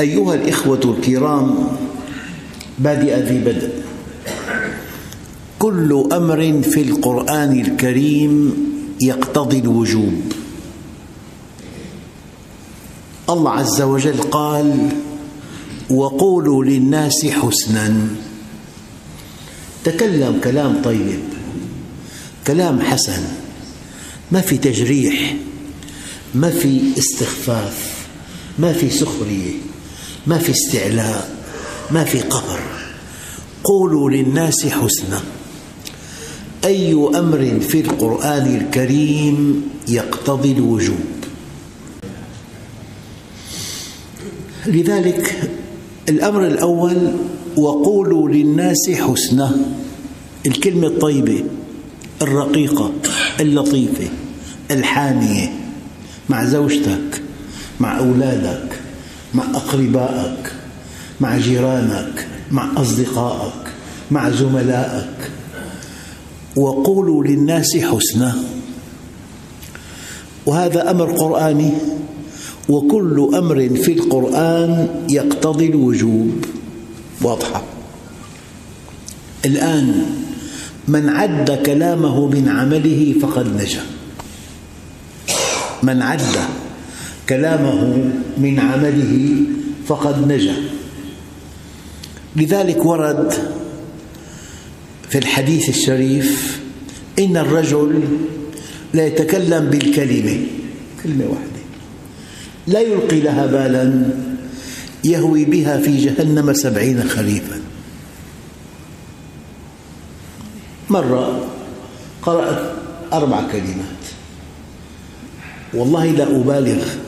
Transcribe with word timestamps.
أيها 0.00 0.34
الإخوة 0.34 0.80
الكرام 0.84 1.68
بادئ 2.78 3.18
ذي 3.18 3.38
بدء. 3.38 3.70
كل 5.58 6.08
أمر 6.12 6.62
في 6.62 6.82
القرآن 6.82 7.60
الكريم 7.60 8.54
يقتضي 9.00 9.58
الوجوب. 9.58 10.32
الله 13.30 13.50
عز 13.50 13.82
وجل 13.82 14.20
قال 14.20 14.88
وقولوا 15.90 16.64
للناس 16.64 17.26
حسنا. 17.26 18.08
تكلم 19.84 20.40
كلام 20.44 20.82
طيب 20.82 21.20
كلام 22.46 22.80
حسن. 22.80 23.22
ما 24.32 24.40
في 24.40 24.58
تجريح 24.58 25.36
ما 26.34 26.50
في 26.50 26.80
استخفاف 26.98 28.06
ما 28.58 28.72
في 28.72 28.90
سخرية. 28.90 29.73
ما 30.26 30.38
في 30.38 30.50
استعلاء 30.50 31.36
ما 31.90 32.04
في 32.04 32.20
قهر 32.20 32.60
قولوا 33.64 34.10
للناس 34.10 34.66
حسنا. 34.66 35.20
أي 36.64 36.92
أمر 36.92 37.60
في 37.60 37.80
القرآن 37.80 38.56
الكريم 38.56 39.62
يقتضي 39.88 40.52
الوجوب؟ 40.52 41.04
لذلك 44.66 45.50
الأمر 46.08 46.46
الأول 46.46 47.12
وقولوا 47.56 48.28
للناس 48.28 48.90
حسنا. 48.90 49.56
الكلمة 50.46 50.86
الطيبة 50.86 51.44
الرقيقة 52.22 52.92
اللطيفة 53.40 54.08
الحانيه 54.70 55.52
مع 56.28 56.44
زوجتك 56.44 57.22
مع 57.80 57.98
أولادك. 57.98 58.83
مع 59.34 59.44
أقربائك 59.54 60.52
مع 61.20 61.38
جيرانك 61.38 62.26
مع 62.50 62.68
أصدقائك 62.76 63.64
مع 64.10 64.30
زملائك. 64.30 65.30
وقولوا 66.56 67.24
للناس 67.24 67.76
حسنا 67.76 68.34
وهذا 70.46 70.90
أمر 70.90 71.12
قرآني 71.12 71.72
وكل 72.68 73.30
أمر 73.34 73.68
في 73.82 73.92
القرآن 73.92 74.88
يقتضي 75.10 75.66
الوجوب. 75.66 76.44
واضحه 77.22 77.62
الآن 79.44 80.06
من 80.88 81.08
عد 81.08 81.50
كلامه 81.66 82.26
من 82.26 82.48
عمله 82.48 83.14
فقد 83.22 83.46
نجا. 83.62 83.82
من 85.82 86.02
عد 86.02 86.36
كلامه 87.28 88.10
من 88.38 88.60
عمله 88.60 89.36
فقد 89.86 90.32
نجا. 90.32 90.56
لذلك 92.36 92.84
ورد 92.84 93.32
في 95.08 95.18
الحديث 95.18 95.68
الشريف 95.68 96.60
إن 97.18 97.36
الرجل 97.36 98.04
لا 98.94 99.06
يتكلم 99.06 99.70
بالكلمة 99.70 100.46
كلمة 101.02 101.24
واحدة 101.24 101.62
لا 102.66 102.80
يلقي 102.80 103.20
لها 103.20 103.46
بالا 103.46 104.10
يهوي 105.04 105.44
بها 105.44 105.78
في 105.80 105.96
جهنم 106.04 106.52
سبعين 106.52 107.08
خريفا. 107.08 107.60
مرة 110.90 111.46
قرأت 112.22 112.72
أربع 113.12 113.40
كلمات. 113.52 114.04
والله 115.74 116.06
لا 116.06 116.24
أبالغ 116.24 117.03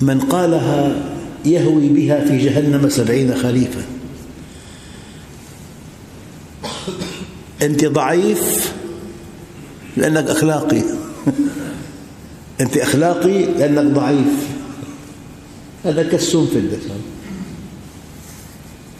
من 0.00 0.20
قالها 0.20 0.96
يهوي 1.44 1.88
بها 1.88 2.24
في 2.24 2.38
جهنم 2.38 2.88
سبعين 2.88 3.34
خريفا 3.34 3.82
أنت 7.62 7.84
ضعيف 7.84 8.72
لأنك 9.96 10.30
أخلاقي. 10.30 10.82
أنت 12.60 12.76
أخلاقي 12.76 13.44
لأنك 13.44 13.92
ضعيف. 13.92 14.48
هذا 15.84 16.02
كالسم 16.02 16.46
في 16.46 16.58
الدسم 16.58 17.00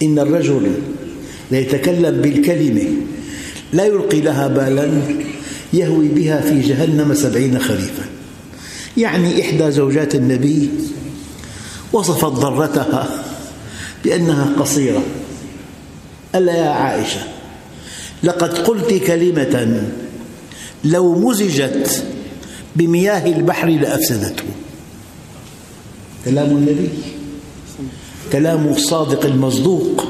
إن 0.03 0.19
الرجل 0.19 0.72
ليتكلم 1.50 2.21
بالكلمة 2.21 2.84
لا 3.72 3.84
يلقي 3.84 4.21
لها 4.21 4.49
بالا 4.49 4.88
يهوي 5.72 6.09
بها 6.09 6.41
في 6.41 6.60
جهنم 6.60 7.15
سبعين 7.15 7.59
خريفا 7.59 8.04
يعني 8.97 9.43
إحدى 9.43 9.71
زوجات 9.71 10.15
النبي 10.15 10.71
وصفت 11.93 12.25
ضرتها 12.25 13.25
بأنها 14.05 14.53
قصيرة. 14.59 15.03
ألا 16.34 16.56
يا 16.56 16.69
عائشة 16.69 17.21
لقد 18.22 18.59
قلت 18.59 18.94
كلمة 18.94 19.83
لو 20.84 21.19
مزجت 21.19 22.04
بمياه 22.77 23.27
البحر 23.27 23.69
لأفسدته. 23.69 24.44
كلام 26.25 26.50
النبي 26.50 26.88
كلام 28.33 28.69
الصادق 28.69 29.25
المصدوق. 29.25 30.04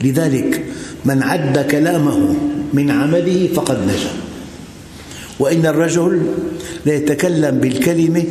لذلك 0.00 0.64
من 1.04 1.22
عد 1.22 1.58
كلامه 1.58 2.36
من 2.72 2.90
عمله 2.90 3.48
فقد 3.54 3.78
نجا. 3.82 4.31
وإن 5.38 5.66
الرجل 5.66 6.26
ليتكلم 6.86 7.58
بالكلمة 7.58 8.24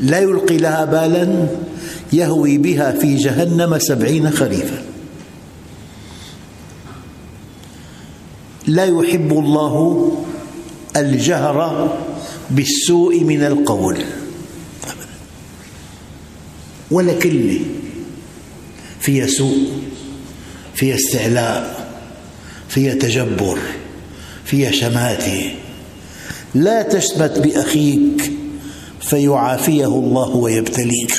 لا 0.00 0.18
يلقي 0.18 0.56
لها 0.56 0.84
بالا 0.84 1.46
يهوي 2.12 2.58
بها 2.58 2.92
في 2.92 3.16
جهنم 3.16 3.78
سبعين 3.78 4.30
خريفا. 4.30 4.82
لا 8.66 8.84
يحب 8.84 9.32
الله 9.32 10.12
الجهر 10.96 11.98
بالسوء 12.50 13.24
من 13.24 13.44
القول. 13.44 14.04
ولا 16.90 17.12
كلمة 17.12 17.60
فيها 19.00 19.26
سوء 19.26 19.68
فيها 20.74 20.94
استعلاء 20.94 21.90
فيها 22.68 22.94
تجبر 22.94 23.58
فيها 24.44 24.70
شماتة. 24.70 25.63
لا 26.54 26.82
تشمت 26.82 27.38
بأخيك 27.38 28.32
فيعافيه 29.00 29.86
الله 29.86 30.28
ويبتليك. 30.28 31.14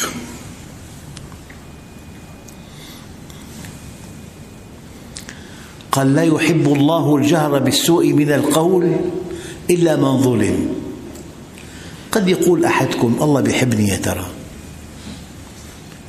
قال 5.91 6.15
لا 6.15 6.23
يحب 6.23 6.73
الله 6.73 7.15
الجهر 7.15 7.59
بالسوء 7.59 8.13
من 8.13 8.31
القول 8.31 8.95
إلا 9.69 9.95
من 9.95 10.17
ظلم. 10.17 10.69
قد 12.11 12.27
يقول 12.27 12.65
أحدكم 12.65 13.15
الله 13.21 13.41
بيحبني 13.41 13.87
يا 13.87 13.97
ترى. 13.97 14.25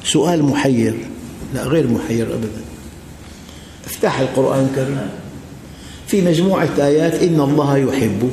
سؤال 0.04 0.42
محير. 0.42 0.94
لا 1.54 1.62
غير 1.62 1.88
محير 1.88 2.34
أبدا. 2.34 2.62
افتح 3.86 4.18
القرآن 4.18 4.68
الكريم. 4.70 5.10
في 6.06 6.22
مجموعة 6.22 6.70
آيات 6.78 7.14
إن 7.14 7.40
الله 7.40 7.78
يحب. 7.78 8.30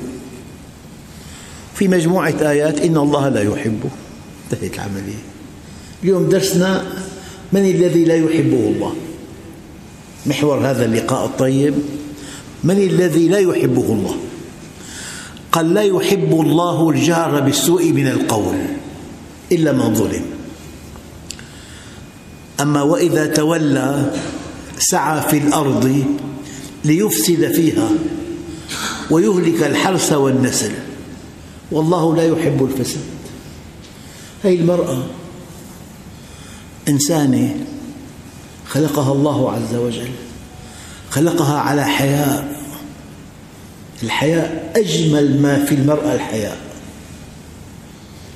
في 1.76 1.88
مجموعة 1.88 2.36
آيات 2.42 2.82
إن 2.82 2.98
الله 2.98 3.30
لا 3.30 3.42
يحبه 3.42 3.90
انتهت 4.52 4.74
العملية. 4.76 5.24
اليوم 6.04 6.30
درسنا 6.30 6.86
من 7.54 7.66
الذي 7.66 8.06
لا 8.06 8.16
يحبه 8.16 8.72
الله؟ 8.76 8.94
محور 10.26 10.58
هذا 10.58 10.86
اللقاء 10.86 11.26
الطيب. 11.26 11.74
من 12.64 12.78
الذي 12.78 13.28
لا 13.28 13.38
يحبه 13.38 13.82
الله؟ 13.82 14.16
قال 15.52 15.74
لا 15.74 15.82
يحب 15.82 16.42
الله 16.42 16.90
الجهر 16.90 17.40
بالسوء 17.40 17.92
من 17.92 18.08
القول 18.08 18.56
إلا 19.52 19.72
من 19.72 19.94
ظلم. 19.96 20.26
أما 22.62 22.82
وإذا 22.82 23.26
تولى 23.28 24.12
سعى 24.80 25.22
في 25.30 25.38
الأرض 25.38 26.06
ليفسد 26.86 27.52
فيها 27.52 27.90
ويهلك 29.12 29.64
الحرث 29.64 30.14
والنسل. 30.14 30.72
والله 31.74 32.16
لا 32.16 32.26
يحب 32.26 32.64
الفساد. 32.64 33.04
هذه 34.44 34.56
المرأة 34.56 35.04
إنسانة 36.88 37.56
خلقها 38.68 39.12
الله 39.12 39.52
عز 39.52 39.76
وجل 39.76 40.12
خلقها 41.10 41.60
على 41.60 41.86
حياء. 41.86 42.62
الحياء 44.04 44.72
أجمل 44.76 45.42
ما 45.42 45.66
في 45.66 45.76
المرأة 45.76 46.14
الحياء. 46.14 46.58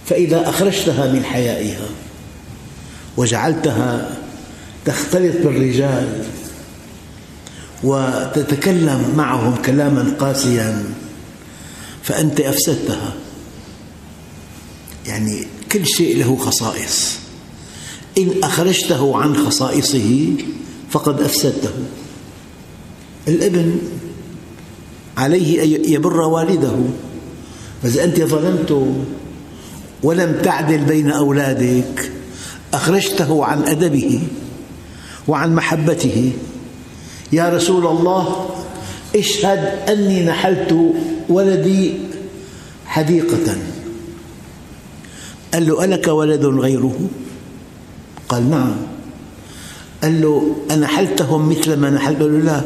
فإذا 0.06 0.50
أخرجتها 0.50 1.12
من 1.12 1.24
حيائها 1.24 1.88
وجعلتها 3.18 4.18
تختلط 4.86 5.38
بالرجال 5.44 6.24
وتتكلم 7.84 9.14
معهم 9.18 9.56
كلاما 9.56 10.16
قاسيا 10.20 10.84
فأنت 12.04 12.40
أفسدتها. 12.40 13.14
يعني 15.08 15.48
كل 15.72 15.86
شيء 15.86 16.18
له 16.18 16.36
خصائص. 16.36 17.20
إن 18.18 18.30
أخرجته 18.44 19.18
عن 19.18 19.38
خصائصه 19.38 20.28
فقد 20.90 21.22
أفسدته. 21.22 21.70
الابن 23.28 23.78
عليه 25.18 25.64
أن 25.64 25.92
يبر 25.94 26.22
والده. 26.22 26.76
فإذا 27.84 28.04
أنت 28.04 28.22
ظلمته 28.22 28.96
ولم 30.04 30.42
تعدل 30.44 30.78
بين 30.78 31.12
أولادك 31.12 32.12
أخرجته 32.74 33.46
عن 33.46 33.64
أدبه 33.64 34.20
وعن 35.28 35.56
محبته. 35.56 36.32
يا 37.32 37.50
رسول 37.50 37.88
الله 37.88 38.50
اشهد 39.16 39.90
أني 39.90 40.26
نحلت 40.26 40.94
ولدي 41.30 41.94
حديقة. 42.86 43.58
قال 45.54 45.68
له 45.68 45.84
ألك 45.84 46.08
ولد 46.08 46.46
غيره؟ 46.46 47.00
قال 48.30 48.50
نعم. 48.50 48.76
قال 50.04 50.22
له 50.22 50.56
أنحلتهم 50.72 51.50
مثل 51.50 51.76
ما 51.76 51.90
نحلت؟ 51.90 52.20
له 52.20 52.28
لا. 52.28 52.62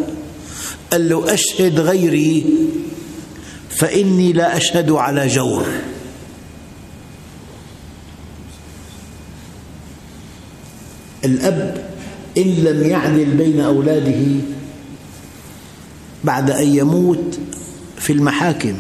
قال 0.92 1.10
له 1.10 1.34
أشهد 1.34 1.80
غيري 1.80 2.46
فإني 3.70 4.34
لا 4.34 4.58
أشهد 4.58 4.92
على 4.92 5.28
جور. 5.28 5.66
الأب 11.26 11.92
إن 12.38 12.44
لم 12.44 12.90
يعدل 12.90 13.26
بين 13.26 13.60
أولاده 13.62 14.26
بعد 16.24 16.52
أن 16.52 16.76
يموت 16.76 17.40
في 17.98 18.14
المحاكم. 18.14 18.74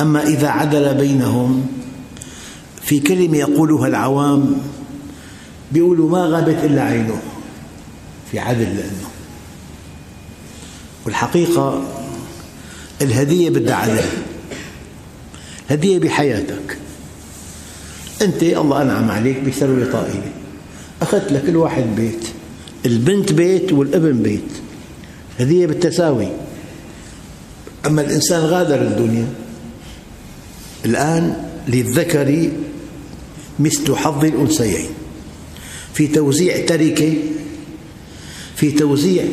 أما 0.00 0.22
إذا 0.26 0.48
عدل 0.48 0.94
بينهم 0.94 1.66
في 2.82 3.00
كلمة 3.00 3.36
يقولها 3.36 3.86
العوام 3.86 4.56
بيقولوا 5.72 6.10
ما 6.10 6.24
غابت 6.24 6.64
إلا 6.64 6.82
عينه 6.82 7.22
في 8.30 8.38
عدل 8.38 8.64
لأنه. 8.64 9.08
والحقيقة 11.06 11.82
الهدية 13.02 13.50
بدها 13.50 13.74
عدل 13.74 14.04
هدية 15.70 15.98
بحياتك. 15.98 16.78
أنت 18.22 18.42
الله 18.42 18.82
أنعم 18.82 19.10
عليك 19.10 19.40
بثروة 19.40 19.92
طائلة. 19.92 20.32
أخذت 21.02 21.32
لكل 21.32 21.56
واحد 21.56 21.84
بيت 21.96 22.28
البنت 22.86 23.32
بيت 23.32 23.72
والابن 23.72 24.22
بيت. 24.22 24.50
هدية 25.40 25.66
بالتساوي. 25.66 26.28
أما 27.86 28.02
الإنسان 28.02 28.40
غادر 28.40 28.82
الدنيا. 28.82 29.26
الآن 30.84 31.48
للذكر 31.68 32.50
مثل 33.60 33.94
حظ 33.96 34.24
الأنثيين 34.24 34.88
في 35.94 36.06
توزيع 36.06 36.66
تركة 36.66 37.14
في 38.56 38.70
توزيع 38.70 39.24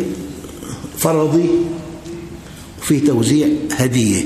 فرضي 0.97 1.49
وفي 2.81 2.99
توزيع 2.99 3.47
هدية. 3.71 4.23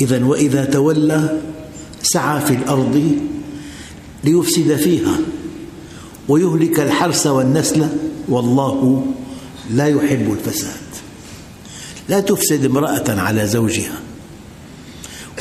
إذا 0.00 0.24
وإذا 0.24 0.64
تولى 0.64 1.40
سعى 2.02 2.40
في 2.40 2.54
الأرض 2.54 3.18
ليفسد 4.24 4.76
فيها 4.76 5.18
ويهلك 6.28 6.80
الحرث 6.80 7.26
والنسل 7.26 7.88
والله 8.28 9.06
لا 9.70 9.86
يحب 9.86 10.32
الفساد 10.32 10.89
لا 12.10 12.20
تفسد 12.20 12.64
امرأة 12.64 13.20
على 13.20 13.46
زوجها 13.46 13.98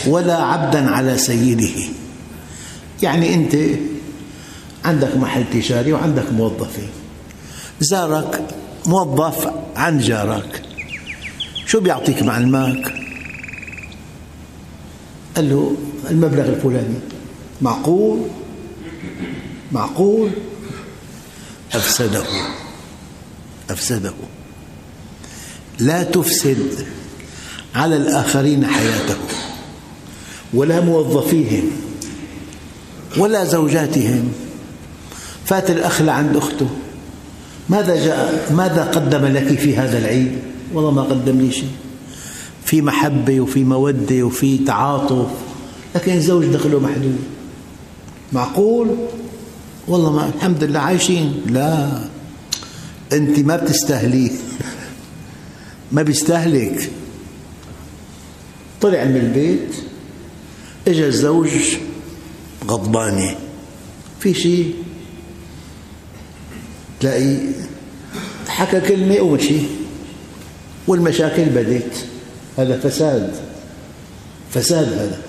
ولا 0.07 0.35
عبدا 0.35 0.89
على 0.89 1.17
سيده. 1.17 1.83
يعني 3.01 3.33
أنت 3.33 3.55
عندك 4.85 5.17
محل 5.17 5.45
تجاري 5.53 5.93
وعندك 5.93 6.31
موظفين 6.31 6.89
زارك 7.79 8.47
موظف 8.85 9.49
عن 9.75 9.99
جارك. 9.99 10.61
شو 11.65 11.79
بيعطيك 11.79 12.23
معلمك 12.23 12.93
قال 15.35 15.49
له 15.49 15.75
المبلغ 16.09 16.45
الفلاني. 16.45 16.99
معقول؟ 17.61 18.19
معقول؟ 19.71 20.29
أفسده. 21.73 22.23
أفسده. 23.69 24.13
لا 25.79 26.03
تفسد 26.03 26.85
على 27.75 27.95
الآخرين 27.95 28.65
حياتهم 28.65 29.27
ولا 30.53 30.81
موظفيهم 30.81 31.63
ولا 33.17 33.45
زوجاتهم. 33.45 34.31
فات 35.45 35.69
الأخ 35.69 36.01
لعند 36.01 36.37
أخته. 36.37 36.67
ماذا 37.69 38.05
جاء؟ 38.05 38.53
ماذا 38.53 38.83
قدم 38.83 39.25
لك 39.25 39.59
في 39.59 39.77
هذا 39.77 39.97
العيد؟ 39.97 40.31
والله 40.73 40.91
ما 40.91 41.01
قدم 41.01 41.41
لي 41.41 41.51
شيء. 41.51 41.71
في 42.65 42.81
محبة 42.81 43.39
وفي 43.39 43.63
مودة 43.63 44.23
وفي 44.23 44.57
تعاطف. 44.57 45.27
لكن 45.95 46.13
الزوج 46.13 46.45
دخله 46.45 46.79
محدود. 46.79 47.19
معقول؟ 48.33 48.87
والله 49.87 50.11
ما 50.13 50.31
الحمد 50.35 50.63
لله 50.63 50.79
عايشين. 50.79 51.41
لا. 51.49 51.89
أنت 53.13 53.39
ما 53.39 53.55
بتستاهليه 53.55 54.31
ما 55.91 56.01
بيستهلك. 56.01 56.89
طلع 58.81 59.03
من 59.03 59.15
البيت 59.15 59.75
اجى 60.87 61.05
الزوج 61.05 61.49
غضبانة. 62.67 63.35
في 64.19 64.33
شيء 64.33 64.75
تلاقي 66.99 67.37
حكى 68.47 68.81
كلمة 68.81 69.21
ومشي 69.21 69.59
والمشاكل 70.87 71.45
بدت. 71.45 72.05
هذا 72.57 72.79
فساد. 72.79 73.35
فساد 74.53 74.93
هذا. 74.93 75.21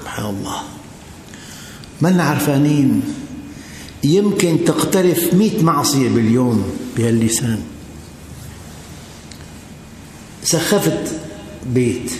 سبحان 0.00 0.26
الله. 0.26 0.62
من 2.00 2.20
عرفانين 2.20 3.02
يمكن 4.04 4.64
تقترف 4.64 5.34
مئة 5.34 5.62
معصية 5.62 6.08
باليوم 6.08 6.64
بهاللسان. 6.96 7.62
سخفت 10.44 11.12
بيت. 11.66 12.12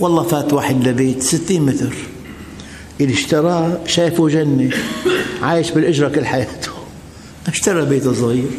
والله 0.00 0.22
فات 0.22 0.52
واحد 0.52 0.88
لبيت 0.88 1.22
ستين 1.22 1.62
متر. 1.62 1.94
اللي 3.00 3.12
اشتراه 3.12 3.80
شايفه 3.86 4.28
جنة 4.28 4.70
عايش 5.42 5.70
بالإجرة 5.70 6.08
كل 6.08 6.26
حياته. 6.26 6.70
اشترى 7.46 7.84
بيت 7.84 8.08
صغير. 8.08 8.50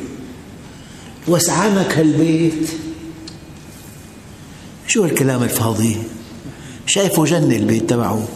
وسعانك 1.27 1.97
هالبيت. 1.97 2.69
شو 4.87 5.03
هالكلام 5.03 5.43
الفاضي؟ 5.43 5.97
شايفه 6.85 7.25
جنة 7.25 7.55
البيت 7.55 7.89
تبعه. 7.89 8.27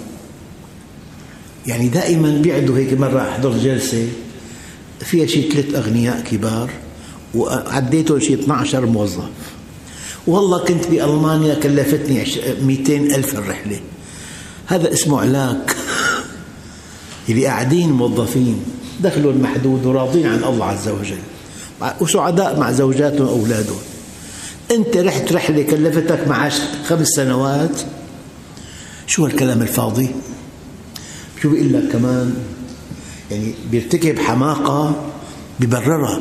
يعني 1.68 1.88
دائما 1.88 2.42
بيعدوا 2.42 2.78
هيك 2.78 2.94
مرة 2.94 3.22
أحضر 3.22 3.58
جلسة 3.58 4.08
فيها 5.00 5.26
شيء 5.26 5.52
ثلاث 5.52 5.76
أغنياء 5.76 6.22
كبار 6.22 6.70
وعديتهم 7.36 8.20
شيء 8.20 8.40
12 8.40 8.86
موظف. 8.86 9.30
والله 10.28 10.60
كنت 10.60 10.88
بألمانيا 10.88 11.56
كلفتني 11.56 12.26
200 12.62 12.96
ألف 12.96 13.36
الرحلة. 13.36 13.80
هذا 14.66 14.94
اسمه 14.94 15.22
علاك. 15.22 15.76
اللي 17.30 17.46
قاعدين 17.46 17.92
موظفين 17.92 18.64
دخلهم 19.00 19.42
محدود 19.42 19.86
وراضين 19.86 20.28
عن 20.28 20.44
الله 20.44 20.66
عز 20.66 20.88
وجل. 20.88 21.18
وسعداء 22.02 22.60
مع 22.60 22.72
زوجاتهم 22.72 23.28
وأولادهم. 23.28 23.82
أنت 24.72 24.98
رحت 24.98 25.34
رحلة 25.34 25.64
كلفتك 25.64 26.28
معاش 26.28 26.54
خمس 26.88 27.08
سنوات. 27.08 27.82
شو 29.08 29.26
هالكلام 29.26 29.62
الفاضي؟ 29.62 30.10
شو 31.44 31.50
بيقول 31.50 31.74
لك 31.74 31.92
كمان 31.92 32.34
يعني 33.32 33.54
بيرتكب 33.72 34.20
حماقة 34.20 35.12
ببررها. 35.60 36.20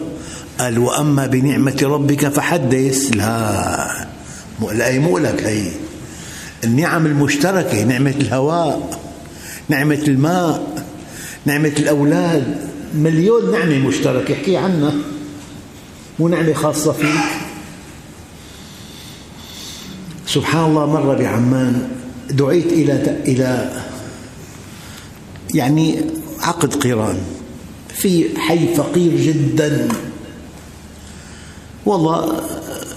قال 0.59 0.79
وأما 0.79 1.26
بنعمة 1.26 1.79
ربك 1.83 2.29
فحدث. 2.29 3.17
لا 3.17 4.07
الآية 4.62 4.99
مو 4.99 5.19
لك 5.19 5.43
هي 5.43 5.71
النعم 6.64 7.07
المشتركة 7.07 7.85
نعمة 7.85 8.11
الهواء 8.11 9.00
نعمة 9.69 10.02
الماء 10.09 10.87
نعمة 11.47 11.73
الأولاد. 11.79 12.57
مليون 12.95 13.52
نعمة 13.52 13.79
مشتركة 13.79 14.35
احكي 14.35 14.57
عنها. 14.57 14.93
مو 16.19 16.29
نعمة 16.29 16.52
خاصة 16.52 16.93
فيك. 16.93 17.23
سبحان 20.26 20.64
الله 20.64 20.87
مرة 20.87 21.14
بعمان 21.14 21.88
دعيت 22.31 22.73
إلى 22.73 23.17
إلى 23.26 23.83
يعني 25.54 26.00
عقد 26.40 26.75
قران 26.75 27.18
في 27.94 28.38
حي 28.38 28.75
فقير 28.75 29.16
جدا. 29.21 29.88
والله 31.87 32.42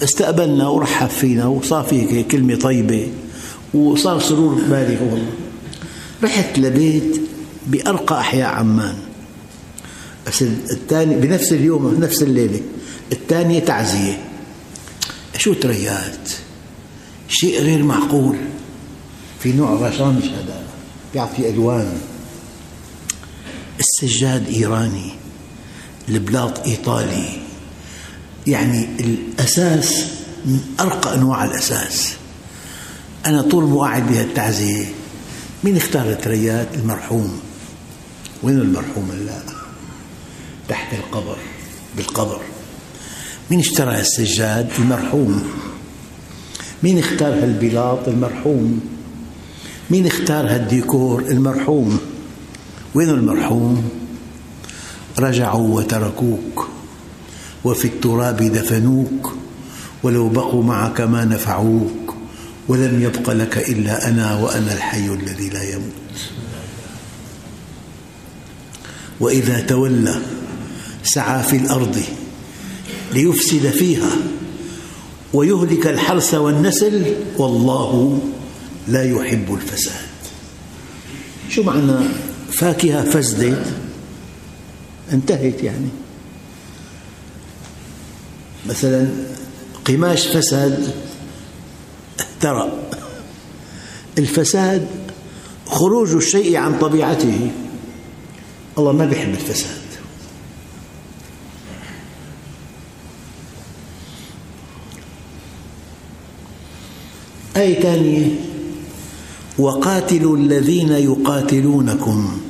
استقبلنا 0.03 0.67
ورحب 0.67 1.09
فينا 1.09 1.45
وصار 1.45 1.83
فيه 1.83 2.21
كلمة 2.21 2.55
طيبة 2.55 3.07
وصار 3.73 4.19
سرور 4.19 4.53
بالغ 4.53 5.03
والله 5.03 5.31
رحت 6.23 6.59
لبيت 6.59 7.21
بأرقى 7.67 8.19
أحياء 8.19 8.49
عمان. 8.49 8.95
بس 10.27 10.41
الثاني 10.41 11.15
بنفس 11.15 11.53
اليوم 11.53 11.95
بنفس 11.95 12.23
الليلة. 12.23 12.61
الثانية 13.11 13.59
تعزية. 13.59 14.21
شو 15.37 15.53
تريات؟ 15.53 16.29
شيء 17.29 17.61
غير 17.61 17.83
معقول. 17.83 18.35
في 19.39 19.51
نوع 19.51 19.87
رشانش 19.87 20.25
هذا. 20.25 20.63
بيعطي 21.13 21.49
ألوان. 21.49 21.97
السجاد 23.79 24.47
إيراني 24.47 25.11
البلاط 26.09 26.67
إيطالي. 26.67 27.25
يعني 28.47 28.87
الأساس 28.99 30.05
من 30.45 30.59
أرقى 30.79 31.15
أنواع 31.15 31.45
الأساس. 31.45 32.13
أنا 33.25 33.41
طول 33.41 33.63
ما 33.63 33.79
قاعد 33.79 34.07
بهالتعزية 34.07 34.85
مين 35.63 35.77
اختار 35.77 36.09
التريات؟ 36.09 36.67
المرحوم. 36.75 37.39
وين 38.43 38.59
المرحوم؟ 38.59 39.11
هلا 39.11 39.41
تحت 40.69 40.93
القبر 40.93 41.37
بالقبر. 41.97 42.41
مين 43.51 43.59
اشترى 43.59 43.99
السجاد؟ 43.99 44.69
المرحوم. 44.79 45.43
مين 46.83 46.99
اختار 46.99 47.33
هالبلاط؟ 47.33 48.07
المرحوم. 48.07 48.79
مين 49.89 50.07
اختار 50.07 50.55
هالديكور؟ 50.55 51.21
المرحوم. 51.21 51.99
وين 52.95 53.09
المرحوم؟ 53.09 53.89
رجعوا 55.19 55.75
وتركوك 55.75 56.67
وفي 57.63 57.85
التراب 57.85 58.37
دفنوك 58.37 59.33
ولو 60.03 60.29
بقوا 60.29 60.63
معك 60.63 61.01
ما 61.01 61.25
نفعوك 61.25 62.15
ولم 62.67 63.01
يبق 63.01 63.29
لك 63.29 63.69
إلا 63.69 64.07
أنا 64.07 64.39
وأنا 64.39 64.73
الحي 64.73 65.07
الذي 65.07 65.49
لا 65.49 65.63
يموت. 65.63 65.93
وإذا 69.19 69.59
تولى 69.59 70.15
سعى 71.03 71.43
في 71.43 71.57
الأرض 71.57 72.03
ليفسد 73.13 73.69
فيها 73.69 74.09
ويهلك 75.33 75.87
الحرث 75.87 76.33
والنسل 76.33 77.15
والله 77.37 78.21
لا 78.87 79.03
يحب 79.03 79.53
الفساد. 79.53 80.05
شو 81.49 81.63
معنى 81.63 82.24
فاكهة 82.55 83.03
فسدت 83.03 83.73
انتهت 85.13 85.63
يعني. 85.63 85.89
مثلا 88.69 89.07
قماش 89.85 90.27
فسد 90.27 90.93
احترق. 92.19 92.91
الفساد 94.17 94.87
خروج 95.65 96.15
الشيء 96.15 96.55
عن 96.55 96.79
طبيعته. 96.79 97.51
الله 98.77 98.91
ما 98.91 99.05
بيحب 99.05 99.33
الفساد. 99.33 99.85
آية 107.57 107.81
ثانية. 107.81 108.27
وقاتلوا 109.57 110.37
الذين 110.37 110.91
يقاتلونكم. 110.91 112.44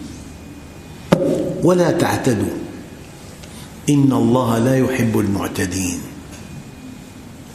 ولا 1.66 1.92
تعتدوا. 1.92 2.54
إن 3.90 4.12
الله 4.12 4.60
لا 4.60 4.78
يحب 4.78 5.20
المعتدين. 5.20 6.00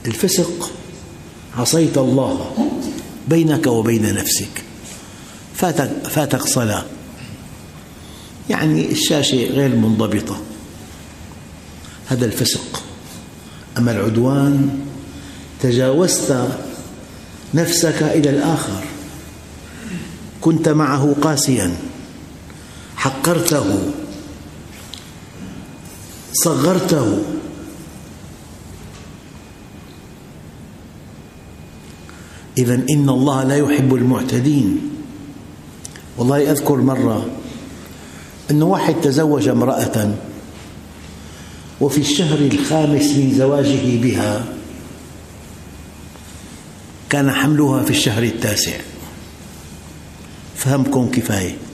الفسق 0.06 0.70
عصيت 1.56 1.98
الله 1.98 2.50
بينك 3.28 3.66
وبين 3.66 4.14
نفسك. 4.14 4.62
فاتك, 5.54 5.90
فاتك 6.10 6.42
صلاة. 6.42 6.84
يعني 8.50 8.90
الشاشة 8.90 9.44
غير 9.44 9.76
منضبطة. 9.76 10.40
هذا 12.06 12.26
الفسق. 12.26 12.82
أما 13.78 13.92
العدوان 13.92 14.80
تجاوزت 15.60 16.48
نفسك 17.54 18.02
إلى 18.02 18.30
الآخر. 18.30 18.84
كنت 20.40 20.68
معه 20.68 21.16
قاسيا. 21.22 21.89
حقرته 23.00 23.92
صغرته. 26.32 27.22
إذا 32.58 32.74
إن 32.74 33.08
الله 33.08 33.44
لا 33.44 33.56
يحب 33.56 33.94
المعتدين. 33.94 34.68
والله 36.18 36.50
أذكر 36.52 36.76
مرة 36.76 37.26
أن 38.50 38.62
واحد 38.62 38.94
تزوج 39.00 39.48
امرأة 39.48 40.14
وفي 41.80 42.00
الشهر 42.00 42.38
الخامس 42.38 43.08
من 43.16 43.34
زواجه 43.38 44.00
بها 44.02 44.44
كان 47.10 47.30
حملها 47.30 47.82
في 47.82 47.90
الشهر 47.90 48.22
التاسع. 48.22 48.76
فهمكم 50.56 51.10
كفاية. 51.10 51.69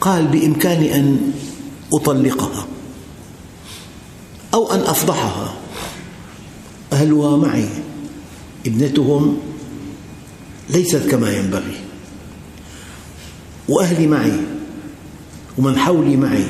قال 0.00 0.26
بإمكاني 0.26 0.94
أن 0.94 1.32
أطلقها 1.92 2.66
أو 4.54 4.72
أن 4.72 4.80
أفضحها. 4.80 5.54
أهلها 6.92 7.36
معي 7.36 7.68
ابنتهم 8.66 9.38
ليست 10.70 11.10
كما 11.10 11.36
ينبغي. 11.36 11.76
وأهلي 13.68 14.06
معي 14.06 14.40
ومن 15.58 15.78
حولي 15.78 16.16
معي 16.16 16.46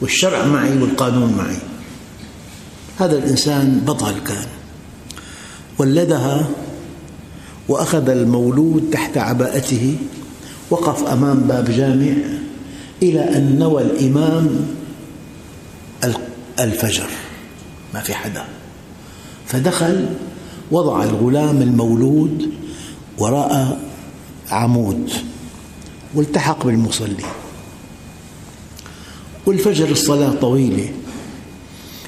والشرع 0.00 0.46
معي 0.46 0.78
والقانون 0.78 1.34
معي. 1.38 1.56
هذا 2.98 3.18
الإنسان 3.18 3.82
بطل 3.86 4.14
كان. 4.26 4.46
ولدها 5.78 6.50
وأخذ 7.68 8.08
المولود 8.08 8.90
تحت 8.92 9.18
عباءته 9.18 9.96
وقف 10.74 11.04
أمام 11.04 11.40
باب 11.40 11.70
جامع 11.70 12.14
إلى 13.02 13.36
أن 13.36 13.58
نوى 13.58 13.82
الإمام 13.82 14.66
الفجر. 16.60 17.06
ما 17.94 18.00
في 18.00 18.14
حدا. 18.14 18.44
فدخل 19.46 20.06
وضع 20.70 21.04
الغلام 21.04 21.62
المولود 21.62 22.50
وراء 23.18 23.80
عمود 24.50 25.10
والتحق 26.14 26.66
بالمصلي. 26.66 27.24
والفجر 29.46 29.88
الصلاة 29.90 30.32
طويلة 30.40 30.92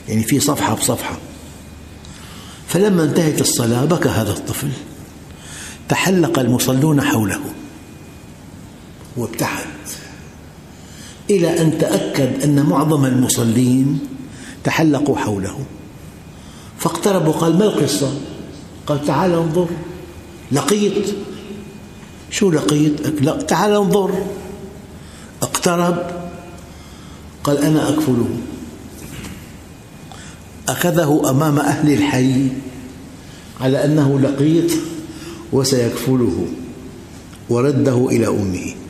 يعني 0.08 0.22
في 0.22 0.40
صفحة 0.40 0.74
بصفحة. 0.74 1.18
فلما 2.68 3.04
انتهت 3.04 3.40
الصلاة 3.40 3.84
بكى 3.84 4.08
هذا 4.08 4.30
الطفل. 4.30 4.68
تحلق 5.88 6.38
المصلون 6.38 7.00
حوله. 7.00 7.40
وابتعد. 9.16 9.66
إلى 11.30 11.62
أن 11.62 11.78
تأكد 11.78 12.42
أن 12.42 12.66
معظم 12.66 13.04
المصلين 13.04 13.98
تحلقوا 14.64 15.16
حوله. 15.16 15.58
فاقترب 16.78 17.26
وقال 17.26 17.58
ما 17.58 17.64
القصة؟ 17.64 18.14
قال 18.86 19.06
تعال 19.06 19.32
انظر. 19.32 19.68
لقيت. 20.52 21.14
شو 22.30 22.50
لقيت؟ 22.50 23.00
لا 23.22 23.42
تعال 23.42 23.72
انظر. 23.72 24.26
اقترب. 25.42 26.10
قال 27.44 27.58
أنا 27.58 27.88
أكفله. 27.88 28.28
أخذه 30.68 31.30
أمام 31.30 31.58
أهل 31.58 31.92
الحي 31.92 32.48
على 33.60 33.84
أنه 33.84 34.20
لقيط 34.20 34.70
وسيكفله. 35.52 36.46
ورده 37.48 38.08
إلى 38.08 38.26
أمه. 38.28 38.85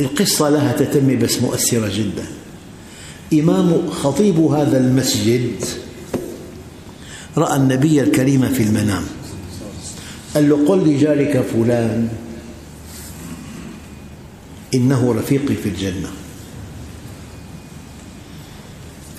القصة 0.00 0.48
لها 0.48 0.72
تتمة 0.72 1.14
بس 1.14 1.42
مؤثرة 1.42 1.90
جدا. 1.94 2.26
إمام 3.32 3.90
خطيب 3.90 4.38
هذا 4.38 4.78
المسجد 4.78 5.64
رأى 7.36 7.56
النبي 7.56 8.02
الكريم 8.02 8.48
في 8.48 8.62
المنام. 8.62 9.04
قال 10.34 10.48
له 10.48 10.68
قل 10.68 10.78
لجارك 10.78 11.40
فلان. 11.40 12.08
إنه 14.74 15.14
رفيقي 15.18 15.54
في 15.54 15.68
الجنة. 15.68 16.08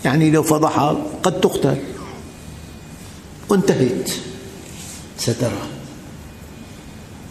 يعني 0.06 0.32
لو 0.32 0.44
فضحها 0.44 0.98
قد 1.24 1.42
تقتل. 1.42 1.78
وانتهت 3.50 4.12
سترى. 5.18 5.62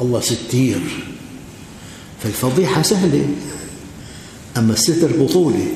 الله 0.00 0.21
ستير. 0.21 0.81
فالفضيحة 2.23 2.83
سهلة. 2.83 3.29
أما 4.57 4.73
الستر 4.73 5.23
بطولة. 5.23 5.67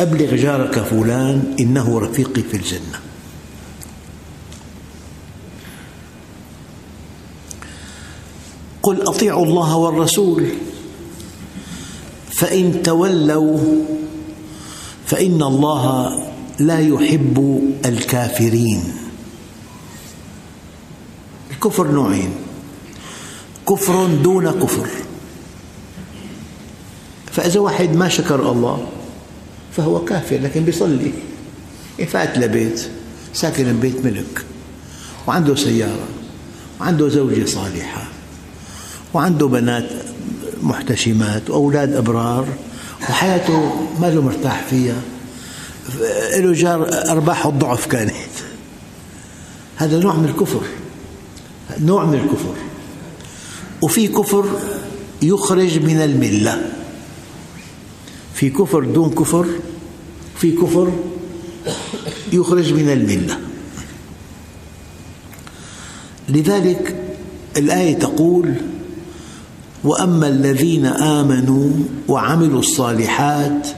أبلغ 0.00 0.36
جارك 0.36 0.78
فلان 0.78 1.56
إنه 1.60 2.00
رفيقي 2.00 2.42
في 2.42 2.56
الجنة. 2.56 3.00
قل 8.82 9.02
أطيعوا 9.02 9.44
الله 9.46 9.76
والرسول. 9.76 10.48
فإن 12.30 12.82
تولوا 12.82 13.84
فإن 15.06 15.42
الله 15.42 16.10
لا 16.58 16.80
يحب 16.80 17.62
الكافرين. 17.84 18.84
الكفر 21.50 21.90
نوعين. 21.90 22.45
كفر 23.68 24.06
دون 24.06 24.50
كفر. 24.50 24.88
فإذا 27.32 27.60
واحد 27.60 27.96
ما 27.96 28.08
شكر 28.08 28.52
الله 28.52 28.86
فهو 29.76 30.04
كافر 30.04 30.36
لكن 30.36 30.64
بيصلي. 30.64 31.12
فات 32.06 32.38
لبيت 32.38 32.88
ساكن 33.34 33.72
ببيت 33.72 34.04
ملك. 34.04 34.44
وعنده 35.26 35.54
سيارة 35.54 36.08
وعنده 36.80 37.08
زوجة 37.08 37.44
صالحة 37.44 38.08
وعنده 39.14 39.46
بنات 39.46 39.90
محتشمات 40.62 41.50
وأولاد 41.50 41.94
أبرار 41.94 42.46
وحياته 43.02 43.88
ما 44.00 44.06
له 44.06 44.22
مرتاح 44.22 44.64
فيها. 44.70 45.00
له 46.36 46.52
جار 46.52 46.88
أرباحه 47.10 47.48
الضعف 47.48 47.86
كانت. 47.86 48.12
هذا 49.76 49.98
نوع 49.98 50.16
من 50.16 50.28
الكفر. 50.28 50.62
نوع 51.80 52.04
من 52.04 52.14
الكفر. 52.14 52.54
وفي 53.86 54.08
كفر 54.08 54.44
يخرج 55.22 55.78
من 55.78 55.96
الملة. 55.96 56.72
في 58.34 58.50
كفر 58.50 58.84
دون 58.84 59.10
كفر 59.10 59.46
في 60.38 60.52
كفر 60.52 60.92
يخرج 62.32 62.72
من 62.72 62.88
الملة. 62.92 63.38
لذلك 66.28 66.96
الآية 67.56 67.94
تقول 67.98 68.54
وأما 69.84 70.28
الذين 70.28 70.86
آمنوا 70.86 71.70
وعملوا 72.08 72.60
الصالحات 72.60 73.68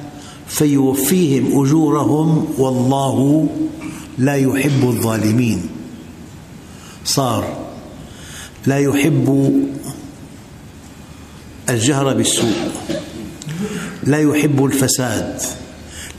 فيوفيهم 0.49 1.65
أجورهم 1.65 2.49
والله 2.59 3.49
لا 4.19 4.37
يحب 4.37 4.83
الظالمين. 4.85 5.69
صار 7.05 7.69
لا 8.67 8.79
يحب 8.79 9.29
الجهر 11.68 12.14
بالسوء. 12.14 12.72
لا 14.04 14.18
يحب 14.18 14.64
الفساد 14.64 15.40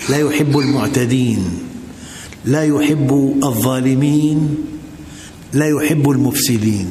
لا 0.09 0.17
يحب 0.17 0.57
المعتدين 0.57 1.59
لا 2.45 2.63
يحب 2.63 3.39
الظالمين 3.43 4.57
لا 5.53 5.67
يحب 5.67 6.09
المفسدين. 6.09 6.89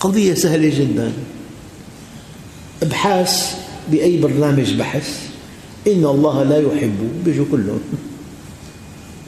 قضية 0.00 0.34
سهلة 0.34 0.78
جدا. 0.80 1.12
ابحاث 2.82 3.54
بأي 3.90 4.20
برنامج 4.20 4.74
بحث. 4.74 5.08
إن 5.86 6.04
الله 6.04 6.42
لا 6.42 6.58
يحب. 6.58 7.22
بيجوا 7.24 7.44
كلهم. 7.50 7.80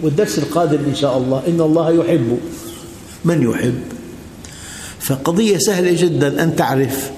والدرس 0.02 0.38
القادم 0.38 0.84
إن 0.88 0.94
شاء 0.94 1.18
الله. 1.18 1.42
إن 1.48 1.60
الله 1.60 1.90
يحب. 1.90 2.38
من 3.24 3.42
يحب؟ 3.42 3.82
فقضية 5.00 5.58
سهلة 5.58 6.02
جدا. 6.02 6.42
أن 6.42 6.56
تعرف 6.56 7.10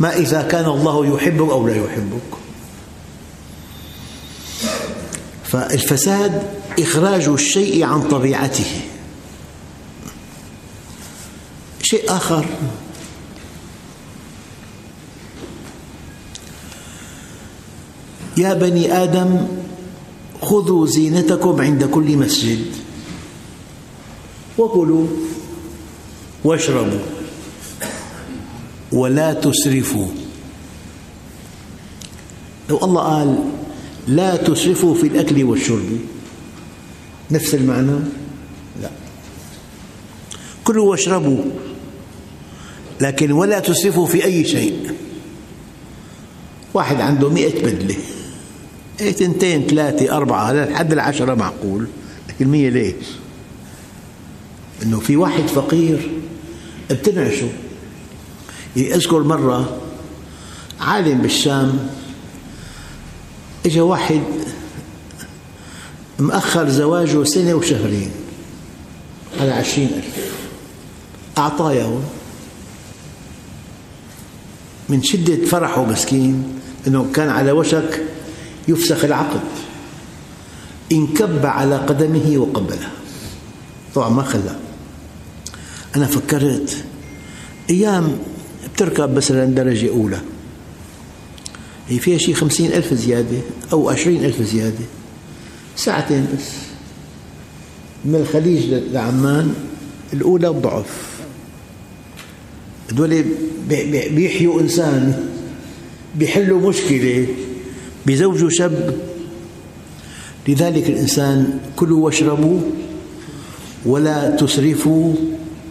ما 0.00 0.16
إذا 0.16 0.42
كان 0.42 0.64
الله 0.64 1.14
يحبك 1.14 1.50
أو 1.50 1.66
لا 1.66 1.76
يحبك. 1.76 2.38
فالفساد 5.44 6.42
إخراج 6.78 7.28
الشيء 7.28 7.84
عن 7.84 8.08
طبيعته. 8.08 8.80
شيء 11.82 12.10
آخر. 12.16 12.46
يا 18.36 18.54
بني 18.54 19.02
آدم 19.02 19.48
خذوا 20.42 20.86
زينتكم 20.86 21.60
عند 21.60 21.84
كل 21.84 22.16
مسجد. 22.16 22.66
وكلوا 24.58 25.06
واشربوا. 26.44 27.13
ولا 28.94 29.32
تسرفوا. 29.32 30.08
لو 32.70 32.78
الله 32.82 33.02
قال 33.02 33.38
لا 34.08 34.36
تسرفوا 34.36 34.94
في 34.94 35.06
الأكل 35.06 35.44
والشرب 35.44 35.98
نفس 37.30 37.54
المعنى؟ 37.54 37.98
لا. 38.82 38.90
كلوا 40.64 40.90
واشربوا 40.90 41.44
لكن 43.00 43.32
ولا 43.32 43.58
تسرفوا 43.58 44.06
في 44.06 44.24
أي 44.24 44.44
شيء. 44.44 44.90
واحد 46.74 47.00
عنده 47.00 47.30
مئة 47.30 47.62
بدلة. 47.62 47.96
إيه 49.00 49.12
تنتين 49.12 49.66
ثلاثة 49.66 50.16
أربعة 50.16 50.52
لحد 50.52 50.92
العشرة 50.92 51.34
معقول. 51.34 51.86
لكن 52.28 52.48
مية 52.48 52.68
ليش؟ 52.68 52.94
إنه 54.82 55.00
في 55.00 55.16
واحد 55.16 55.46
فقير 55.46 56.10
بتنعشه. 56.90 57.48
أذكر 58.76 59.22
مرة 59.22 59.76
عالم 60.80 61.18
بالشام 61.18 61.88
إجا 63.66 63.82
واحد 63.82 64.22
مأخر 66.18 66.68
زواجه 66.68 67.24
سنة 67.24 67.54
وشهرين 67.54 68.10
على 69.40 69.52
عشرين 69.52 69.90
ألف. 69.96 70.34
أعطاه 71.38 72.00
من 74.88 75.02
شدة 75.02 75.46
فرحه 75.46 75.84
مسكين 75.84 76.60
أنه 76.86 77.10
كان 77.14 77.28
على 77.28 77.52
وشك 77.52 78.02
يفسخ 78.68 79.04
العقد. 79.04 79.40
انكب 80.92 81.46
على 81.46 81.76
قدمه 81.76 82.38
وقبلها 82.38 82.90
طبعا 83.94 84.08
ما 84.08 84.22
خلى 84.22 84.56
أنا 85.96 86.06
فكرت 86.06 86.84
أيام 87.70 88.18
بتركب 88.74 89.16
مثلا 89.16 89.44
درجة 89.44 89.88
أولى. 89.88 90.20
هي 91.88 91.98
فيها 91.98 92.18
شيء 92.18 92.34
خمسين 92.34 92.72
ألف 92.72 92.94
زيادة 92.94 93.38
أو 93.72 93.90
عشرين 93.90 94.24
ألف 94.24 94.42
زيادة. 94.42 94.84
ساعتين 95.76 96.26
بس. 96.36 96.50
من 98.04 98.14
الخليج 98.14 98.74
لعمان 98.92 99.54
الأولى 100.12 100.48
الضعف 100.48 101.20
هذول 102.92 103.24
بيحيوا 104.10 104.60
إنسان 104.60 105.26
بيحلوا 106.18 106.68
مشكلة 106.68 107.26
بزوجوا 108.06 108.50
شاب. 108.50 108.98
لذلك 110.48 110.88
الإنسان 110.88 111.60
كلوا 111.76 112.04
واشربوا 112.04 112.60
ولا 113.86 114.36
تسرفوا 114.36 115.14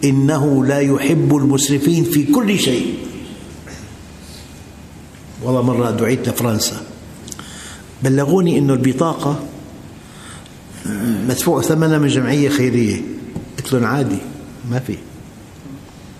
إنه 0.04 0.64
لا 0.64 0.80
يحب 0.80 1.36
المسرفين 1.36 2.04
في 2.04 2.24
كل 2.24 2.58
شيء. 2.58 2.94
والله 5.42 5.62
مرة 5.62 5.90
دعيت 5.90 6.28
لفرنسا. 6.28 6.82
بلغوني 8.02 8.58
أن 8.58 8.70
البطاقة 8.70 9.40
مدفوع 11.28 11.62
ثمنها 11.62 11.98
من 11.98 12.08
جمعية 12.08 12.48
خيرية. 12.48 13.02
قلت 13.58 13.72
لهم 13.72 13.84
عادي 13.84 14.18
ما 14.70 14.78
في. 14.78 14.96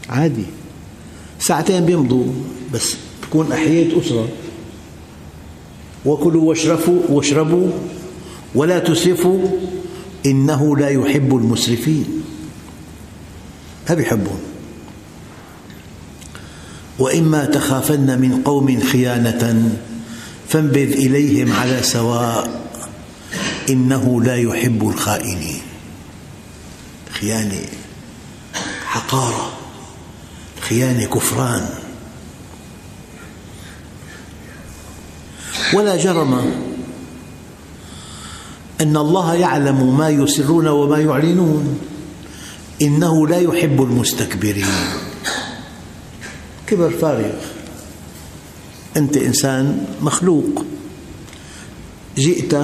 عادي. 0.09 0.45
ساعتين 1.39 1.85
بيمضوا 1.85 2.27
بس 2.75 2.97
تكون 3.23 3.53
أحييت 3.53 3.95
أسرة. 3.95 4.29
وكلوا 6.07 6.43
واشرفوا 6.43 7.01
واشربوا 7.09 7.71
ولا 8.55 8.79
تسرفوا. 8.79 9.49
إنه 10.27 10.77
لا 10.77 10.89
يحب 10.89 11.37
المسرفين. 11.37 12.24
ما 13.89 13.95
بيحبون 13.95 14.41
وإما 16.99 17.45
تخافن 17.45 18.21
من 18.21 18.43
قوم 18.43 18.81
خيانة 18.81 19.73
فانبذ 20.49 20.93
إليهم 20.93 21.53
على 21.53 21.83
سواء 21.83 22.65
إنه 23.69 24.23
لا 24.23 24.37
يحب 24.37 24.89
الخائنين. 24.89 25.63
خيانة 27.11 27.61
حقارة 28.87 29.53
خيانة 30.61 31.05
كفران. 31.07 31.69
ولا 35.75 35.97
جرم 35.97 36.35
أن 38.81 38.97
الله 38.97 39.35
يعلم 39.35 39.99
ما 39.99 40.09
يسرون 40.09 40.67
وما 40.67 40.99
يعلنون. 40.99 41.79
إنه 42.83 43.29
لا 43.29 43.39
يحب 43.39 43.83
المستكبرين. 43.83 44.67
كبر 46.67 46.91
فارغ. 46.91 47.33
أنت 48.97 49.17
إنسان 49.17 49.87
مخلوق. 50.03 50.65
جئت 52.17 52.55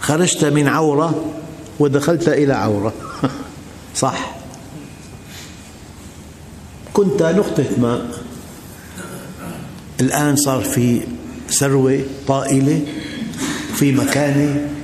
خرجت 0.00 0.44
من 0.44 0.68
عورة 0.68 1.34
ودخلت 1.78 2.28
إلى 2.28 2.52
عورة. 2.52 2.92
صح. 3.94 4.34
كنت 6.92 7.22
نقطة 7.22 7.66
ماء 7.78 8.22
الآن 10.00 10.36
صار 10.36 10.64
في 10.64 11.00
ثروة 11.50 12.00
طائلة 12.28 12.80
في 13.74 13.92
مكانة. 13.92 14.77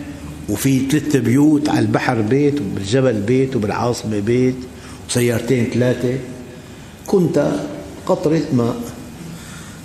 وفي 0.48 0.88
ثلاث 0.88 1.16
بيوت 1.16 1.68
على 1.68 1.78
البحر 1.78 2.20
بيت 2.20 2.60
وبالجبل 2.60 3.20
بيت 3.20 3.56
وبالعاصمة 3.56 4.18
بيت 4.18 4.56
وسيارتين 5.08 5.70
ثلاثة 5.74 6.18
كنت 7.06 7.52
قطرة 8.06 8.42
ماء 8.52 8.76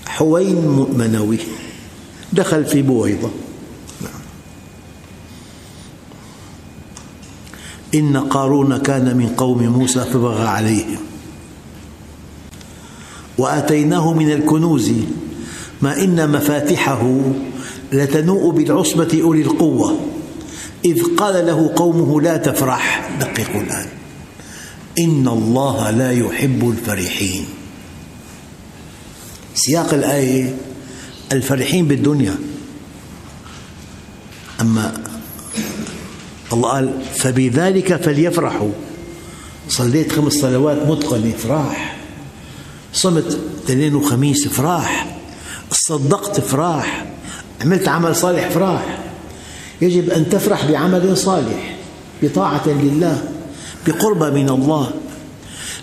حوين 0.08 0.86
منوي 0.98 1.38
دخل 2.34 2.66
في 2.66 2.82
بويضة. 2.82 3.30
إن 7.96 8.18
قارون 8.18 8.78
كان 8.78 9.18
من 9.18 9.28
قوم 9.28 9.64
موسى 9.64 10.00
فبغى 10.00 10.48
عليهم 10.48 11.00
وآتيناه 13.38 14.14
من 14.14 14.32
الكنوز 14.32 14.92
ما 15.82 16.04
إن 16.04 16.32
مفاتحه 16.32 17.22
لتنوء 17.92 18.52
بالعصبة 18.52 19.20
أولي 19.24 19.42
القوة. 19.42 20.00
إذ 20.86 21.16
قال 21.16 21.46
له 21.46 21.74
قومه 21.76 22.22
لا 22.22 22.38
تفرح. 22.38 23.10
دققوا 23.20 23.62
الآن. 23.62 23.88
إن 25.00 25.28
الله 25.28 25.92
لا 25.92 26.12
يحب 26.12 26.70
الفرحين. 26.70 27.46
سياق 29.56 29.94
الآية 29.94 30.56
الفرحين 31.32 31.88
بالدنيا. 31.88 32.36
أما 34.62 35.04
الله 36.54 36.70
قال 36.70 37.02
فبذلك 37.16 37.96
فليفرحوا. 37.96 38.72
صليت 39.70 40.12
خمس 40.12 40.34
صلوات 40.34 40.78
متقنة 40.88 41.34
افراح 41.36 41.98
صمت 42.94 43.40
اثنين 43.66 43.96
وخميس 43.96 44.48
افراح 44.48 45.18
صدقت 45.72 46.40
افراح 46.40 47.06
عملت 47.62 47.88
عمل 47.88 48.16
صالح 48.16 48.46
افراح 48.46 48.99
يجب 49.82 50.10
أن 50.10 50.30
تفرح 50.30 50.72
بعمل 50.72 51.18
صالح 51.18 51.76
بطاعة 52.24 52.68
لله 52.68 53.24
بقربة 53.88 54.30
من 54.30 54.50
الله 54.50 54.92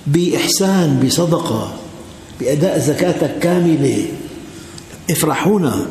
بإحسان 0.07 1.01
بصدقة 1.05 1.73
بأداء 2.41 2.79
زكاتك 2.79 3.39
كاملة. 3.39 4.07
افرحونا. 5.11 5.87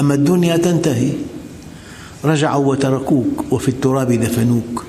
أما 0.00 0.14
الدنيا 0.14 0.56
تنتهي. 0.56 1.12
رجعوا 2.24 2.66
وتركوك 2.66 3.52
وفي 3.52 3.68
التراب 3.68 4.12
دفنوك. 4.12 4.84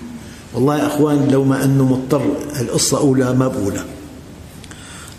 والله 0.54 0.78
يا 0.78 0.88
أخوان 0.88 1.28
لو 1.32 1.44
ما 1.44 1.64
أنه 1.64 1.86
مضطر 1.86 2.26
القصة 2.60 2.98
أولى 2.98 3.34
ما 3.34 3.48
بقولها 3.48 3.86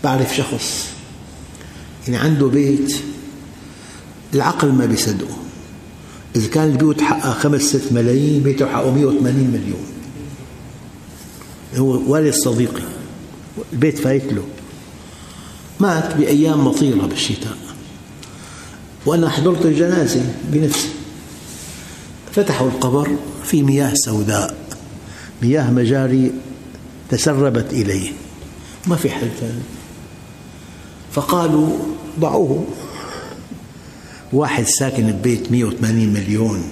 بعرف 0.03 0.35
شخص 0.35 0.87
يعني 2.07 2.17
عنده 2.17 2.47
بيت 2.47 2.95
العقل 4.33 4.71
ما 4.71 4.85
بيصدقه. 4.85 5.40
إذا 6.35 6.47
كان 6.47 6.69
البيوت 6.69 7.01
حقها 7.01 7.33
خمس 7.33 7.61
ست 7.61 7.91
ملايين 7.91 8.43
بيته 8.43 8.65
حقه 8.65 8.91
180 8.91 9.35
مليون. 9.35 9.85
هو 11.75 12.11
والد 12.11 12.33
صديقي 12.33 12.83
البيت 13.73 13.97
فايت 13.99 14.33
له. 14.33 14.43
مات 15.79 16.15
بأيام 16.15 16.67
مطيرة 16.67 17.05
بالشتاء. 17.05 17.57
وأنا 19.05 19.29
حضرت 19.29 19.65
الجنازة 19.65 20.33
بنفسي. 20.43 20.89
فتحوا 22.31 22.67
القبر 22.67 23.09
في 23.43 23.63
مياه 23.63 23.93
سوداء. 23.93 24.57
مياه 25.41 25.71
مجاري 25.71 26.31
تسربت 27.09 27.73
إليه. 27.73 28.11
ما 28.87 28.95
في 28.95 29.09
حل 29.09 29.29
ثاني. 29.39 29.61
فقالوا 31.11 31.69
ضعوه. 32.19 32.65
واحد 34.33 34.63
ساكن 34.63 35.11
ببيت 35.11 35.51
180 35.51 36.13
مليون. 36.13 36.63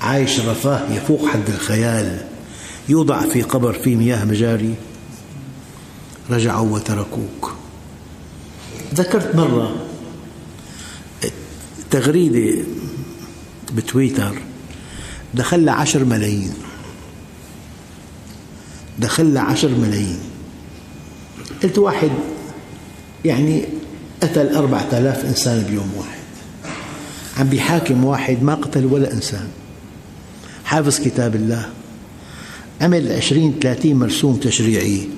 عايش 0.00 0.40
رفاه 0.40 0.92
يفوق 0.92 1.28
حد 1.28 1.48
الخيال. 1.48 2.24
يوضع 2.88 3.28
في 3.28 3.42
قبر 3.42 3.72
فيه 3.72 3.96
مياه 3.96 4.24
مجاري. 4.24 4.74
رجعوا 6.30 6.68
وتركوك. 6.68 7.54
ذكرت 8.94 9.36
مرة 9.36 9.76
تغريدة 11.90 12.64
بتويتر. 13.72 14.34
دخل 15.34 15.68
عشر 15.68 16.04
ملايين. 16.04 16.54
دخل 18.98 19.38
عشر 19.38 19.68
ملايين. 19.68 20.20
قلت 21.62 21.78
واحد 21.78 22.10
يعني 23.24 23.64
قتل 24.22 24.54
أربعة 24.54 24.88
آلاف 24.92 25.24
إنسان 25.24 25.62
بيوم 25.70 25.92
واحد. 25.96 26.19
عم 27.38 27.48
بيحاكم 27.48 28.04
واحد 28.04 28.42
ما 28.42 28.54
قتل 28.54 28.86
ولا 28.86 29.12
إنسان. 29.12 29.48
حافظ 30.64 31.00
كتاب 31.00 31.34
الله. 31.34 31.68
عمل 32.80 33.12
عشرين 33.12 33.54
ثلاثين 33.62 33.96
مرسوم 33.96 34.36
تشريعي. 34.36 35.08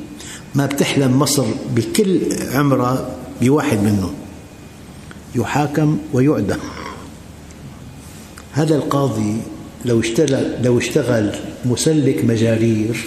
ما 0.54 0.66
بتحلم 0.66 1.18
مصر 1.18 1.46
بكل 1.74 2.20
عمرها 2.52 3.16
بواحد 3.42 3.78
منهم 3.78 4.14
يحاكم 5.34 5.98
ويعدم. 6.12 6.58
هذا 8.52 8.76
القاضي 8.76 9.36
لو 9.84 10.00
اشتغل 10.00 10.62
لو 10.62 10.78
اشتغل 10.78 11.34
مسلك 11.64 12.24
مجارير 12.24 13.04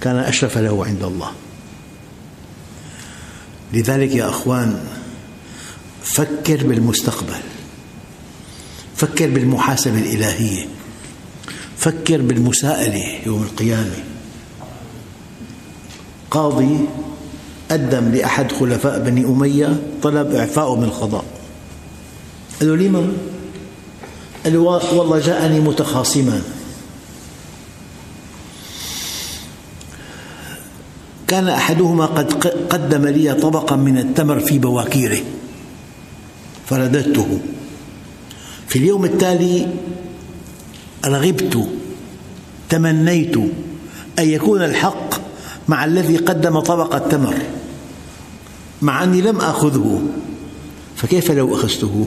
كان 0.00 0.16
أشرف 0.16 0.58
له 0.58 0.86
عند 0.86 1.02
الله. 1.02 1.30
لذلك 3.74 4.14
يا 4.14 4.28
أخوان 4.28 4.80
فكر 6.02 6.66
بالمستقبل. 6.66 7.40
فكر 8.96 9.30
بالمحاسبة 9.30 9.98
الإلهية. 9.98 10.66
فكر 11.76 12.22
بالمساءلة 12.22 13.18
يوم 13.26 13.42
القيامة. 13.42 14.04
قاضي 16.30 16.78
قدم 17.70 18.08
لأحد 18.08 18.52
خلفاء 18.52 18.98
بني 18.98 19.24
أمية 19.24 19.82
طلب 20.02 20.34
إعفاءه 20.34 20.76
من 20.76 20.84
القضاء. 20.84 21.24
قال 22.60 22.68
له 22.68 22.76
لما؟ 22.76 23.12
قال 24.44 24.52
له 24.52 24.60
والله 24.60 25.18
جاءني 25.18 25.60
متخاصمان 25.60 26.42
كان 31.28 31.48
أحدهما 31.48 32.06
قد 32.06 32.46
قدم 32.70 33.06
لي 33.06 33.34
طبقا 33.34 33.76
من 33.76 33.98
التمر 33.98 34.40
في 34.40 34.58
بواكيره. 34.58 35.20
فرددته. 36.68 37.38
في 38.68 38.78
اليوم 38.78 39.04
التالي 39.04 39.68
رغبت 41.06 41.68
تمنيت 42.68 43.36
أن 44.18 44.28
يكون 44.28 44.62
الحق 44.62 45.14
مع 45.68 45.84
الذي 45.84 46.16
قدم 46.16 46.60
طبق 46.60 46.94
التمر 46.94 47.34
مع 48.82 49.04
أني 49.04 49.20
لم 49.20 49.36
آخذه 49.36 50.02
فكيف 50.96 51.30
لو 51.30 51.54
أخذته؟ 51.54 52.06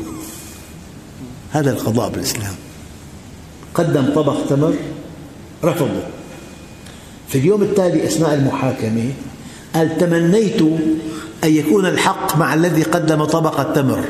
هذا 1.52 1.72
القضاء 1.72 2.10
بالإسلام. 2.10 2.54
قدم 3.74 4.06
طبق 4.16 4.46
تمر 4.50 4.76
رفضه. 5.64 6.02
في 7.30 7.38
اليوم 7.38 7.62
التالي 7.62 8.04
أثناء 8.04 8.34
المحاكمة 8.34 9.12
قال 9.76 9.98
تمنيت 9.98 10.62
أن 11.44 11.56
يكون 11.56 11.86
الحق 11.86 12.38
مع 12.38 12.54
الذي 12.54 12.84
قدم 12.84 13.24
طبق 13.24 13.60
التمر. 13.60 14.04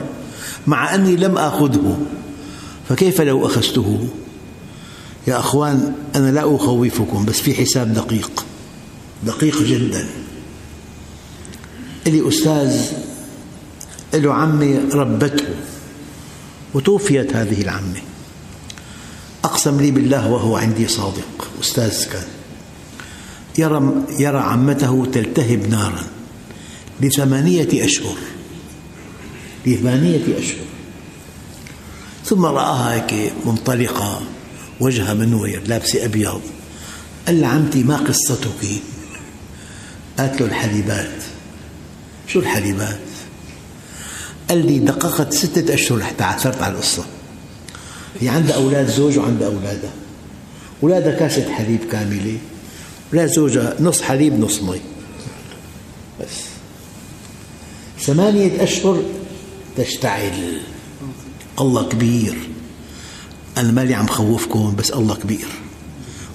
مع 0.68 0.96
أني 0.96 1.16
لم 1.16 1.38
آخذه 1.38 1.98
فكيف 2.90 3.22
لو 3.22 3.46
أخذته؟ 3.46 4.08
يا 5.28 5.40
أخوان 5.40 5.94
أنا 6.16 6.32
لا 6.32 6.56
أخوفكم 6.56 7.26
بس 7.26 7.40
في 7.40 7.54
حساب 7.54 7.94
دقيق 7.94 8.46
دقيق 9.24 9.64
جدا. 9.64 10.08
لي 12.06 12.28
أستاذ 12.28 12.86
له 14.14 14.34
عمي 14.34 14.78
ربته 14.78 15.46
وتوفيت 16.74 17.36
هذه 17.36 17.62
العمة. 17.62 18.02
أقسم 19.44 19.82
لي 19.82 19.92
بالله 19.92 20.32
وهو 20.32 20.58
عندي 20.58 20.88
صادق 20.88 21.48
أستاذ 21.62 22.06
كان. 22.06 22.28
يرى, 23.58 23.92
يرى 24.20 24.38
عمته 24.38 25.08
تلتهب 25.14 25.70
نارا 25.70 26.04
لثمانية 27.02 27.86
أشهر. 27.86 28.18
لثمانية 29.66 30.40
أشهر. 30.40 30.66
ثم 32.26 32.46
رآها 32.46 32.94
هيك 32.94 33.34
منطلقة 33.46 34.22
وجهها 34.80 35.14
منوير 35.14 35.64
لابسة 35.68 36.06
أبيض. 36.06 36.42
قال 37.28 37.42
لعمتي 37.42 37.84
ما 37.84 37.98
قصتك؟ 37.98 38.68
قالت 40.20 40.42
له 40.42 40.48
الحليبات. 40.48 41.24
شو 42.28 42.40
الحليبات؟ 42.40 43.00
قال 44.50 44.66
لي 44.66 44.80
دققت 44.80 45.34
ستة 45.34 45.74
أشهر 45.74 46.04
حتى 46.04 46.24
عثرت 46.24 46.62
على 46.62 46.74
القصة. 46.74 47.06
هي 48.22 48.30
عندها 48.30 48.56
أولاد 48.56 48.88
زوج 48.88 49.18
وعندها 49.18 49.48
أولادها 49.48 49.92
أولادها 50.84 51.20
كاسة 51.20 51.54
حليب 51.54 51.80
كاملة 51.92 52.38
أولاد 53.14 53.30
زوجها 53.30 53.76
نص 53.80 54.02
حليب 54.02 54.40
نص 54.40 54.62
مي. 54.62 54.82
بس. 56.22 56.28
ثمانية 58.00 58.64
أشهر 58.64 59.04
تشتعل. 59.78 60.62
الله 61.60 61.90
كبير. 61.90 62.36
أنا 63.58 63.72
مالي 63.72 63.94
عم 63.94 64.08
خوفكم 64.08 64.76
بس 64.78 64.92
الله 64.92 65.16
كبير. 65.16 65.48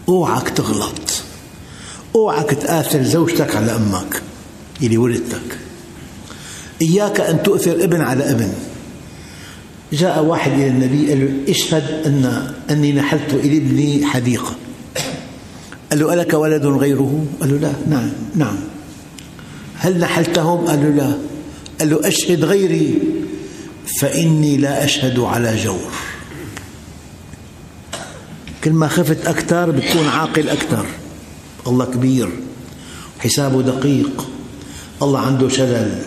أوعك 0.09 0.49
تغلط. 0.49 1.23
أوعك 2.15 2.51
تآثر 2.51 3.03
زوجتك 3.03 3.57
على 3.57 3.77
أمك 3.77 4.23
اللي 4.83 4.97
ولدتك. 4.97 5.59
إياك 6.83 7.21
أن 7.21 7.43
تؤثر 7.43 7.85
ابن 7.85 8.01
على 8.01 8.31
ابن. 8.31 8.53
جاء 9.93 10.25
واحد 10.25 10.53
إلى 10.53 10.69
النبي 10.69 11.09
قال 11.09 11.21
له 11.21 11.51
اشهد 11.53 12.07
أن 12.07 12.53
أني 12.71 12.93
نحلت 12.93 13.35
إلى 13.35 13.57
ابني 13.57 14.07
حديقة. 14.07 14.57
قال 15.91 15.99
له 15.99 16.15
ألك 16.15 16.35
ولد 16.35 16.67
غيره؟ 16.67 17.27
قال 17.41 17.51
له 17.51 17.57
لا. 17.57 17.73
نعم 17.89 18.11
نعم. 18.35 18.57
هل 19.77 19.99
نحلتهم؟ 19.99 20.67
قال 20.67 20.83
له 20.83 20.89
لا. 20.89 21.19
قال 21.81 21.91
له 21.91 22.09
أشهد 22.09 22.45
غيري. 22.45 22.99
فإني 23.87 24.57
لا 24.57 24.85
أشهد 24.85 25.19
على 25.19 25.57
جور. 25.57 25.93
كل 28.65 28.73
ما 28.73 28.89
خفت 28.89 29.27
أكثر 29.27 29.71
بتكون 29.71 30.09
عاقل 30.09 30.49
أكثر. 30.49 30.87
الله 31.67 31.85
كبير 31.85 32.31
حسابه 33.19 33.63
دقيق. 33.63 34.27
الله 35.03 35.21
عنده 35.21 35.49
شلل 35.49 36.03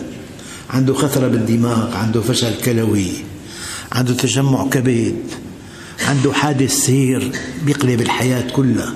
عنده 0.70 0.94
خثرة 0.94 1.28
بالدماغ 1.28 1.96
عنده 1.96 2.20
فشل 2.20 2.60
كلوي 2.60 3.12
عنده 3.92 4.14
تجمع 4.14 4.66
كبد 4.68 5.16
عنده 6.08 6.32
حادث 6.32 6.72
سير 6.72 7.32
بيقلب 7.62 8.00
الحياة 8.00 8.50
كلها. 8.50 8.94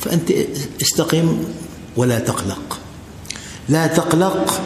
فأنت 0.00 0.32
استقم 0.82 1.44
ولا 1.96 2.18
تقلق. 2.18 2.78
لا 3.68 3.86
تقلق 3.86 4.60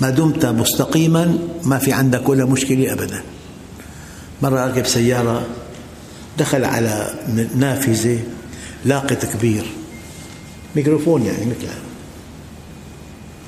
ما 0.00 0.10
دمت 0.10 0.46
مستقيما 0.46 1.38
ما 1.64 1.78
في 1.78 1.92
عندك 1.92 2.28
ولا 2.28 2.44
مشكلة 2.44 2.92
أبدا 2.92 3.22
مرة 4.42 4.64
أركب 4.64 4.86
سيارة 4.86 5.46
دخل 6.38 6.64
على 6.64 7.14
نافذة 7.56 8.18
لاقط 8.84 9.24
كبير 9.24 9.66
ميكروفون 10.76 11.22
يعني 11.22 11.46
مثل 11.46 11.68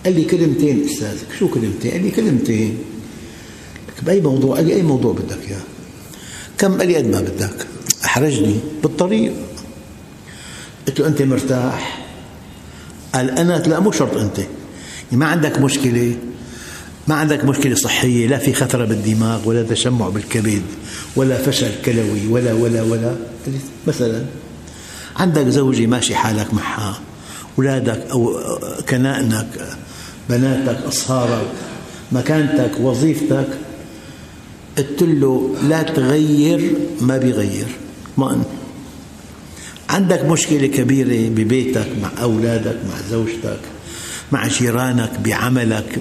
قال 0.05 0.15
لي 0.15 0.25
كلمتين 0.25 0.85
استاذك 0.85 1.27
شو 1.39 1.49
كلمتين؟ 1.49 1.93
قال 1.93 2.03
لي 2.03 2.11
كلمتين 2.11 2.79
بأي 4.03 4.21
موضوع؟ 4.21 4.57
قال 4.57 4.67
لي 4.67 4.75
أي 4.75 4.83
موضوع 4.83 5.13
بدك 5.13 5.39
إياه؟ 5.49 5.61
كم؟ 6.59 6.79
قال 6.79 6.89
لي 6.89 6.97
قد 6.97 7.07
ما 7.07 7.21
بدك 7.21 7.67
أحرجني 8.05 8.57
بالطريق 8.83 9.33
قلت 10.89 11.01
له 11.01 11.07
أنت 11.07 11.23
مرتاح؟ 11.23 12.07
قال 13.15 13.31
أنا 13.31 13.53
لا 13.53 13.81
مو 13.81 13.93
شرط 13.93 14.17
أنت 14.17 14.41
ما 15.13 15.27
عندك 15.27 15.59
مشكلة 15.59 16.17
ما 17.09 17.15
عندك 17.15 17.45
مشكلة 17.45 17.75
صحية 17.75 18.27
لا 18.27 18.39
في 18.39 18.53
خثرة 18.55 18.85
بالدماغ 18.85 19.49
ولا 19.49 19.63
تشمع 19.63 20.09
بالكبد 20.09 20.63
ولا 21.17 21.39
فشل 21.43 21.71
كلوي 21.85 22.27
ولا 22.31 22.53
ولا 22.53 22.83
ولا. 22.83 23.17
مثلا 23.87 24.25
عندك 25.17 25.49
زوجة 25.49 25.87
ماشي 25.87 26.15
حالك 26.15 26.55
معها 26.55 27.01
أولادك 27.59 28.07
أو 28.11 28.41
كنائنك 28.89 29.47
بناتك 30.29 30.79
أصهارك 30.89 31.47
مكانتك 32.13 32.71
وظيفتك 32.81 33.47
قلت 34.79 35.03
له 35.03 35.57
لا 35.69 35.83
تغير 35.83 36.75
ما 37.01 37.17
بيغير. 37.17 37.67
اطمئن 38.19 38.43
عندك 39.91 40.25
مشكلة 40.25 40.67
كبيرة 40.67 41.29
ببيتك 41.29 41.89
مع 42.03 42.23
أولادك 42.23 42.77
مع 42.89 42.95
زوجتك 43.11 43.61
مع 44.33 44.47
جيرانك 44.49 45.11
بعملك 45.25 45.99